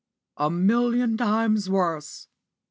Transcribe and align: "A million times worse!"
"A 0.37 0.49
million 0.49 1.15
times 1.15 1.69
worse!" 1.69 2.27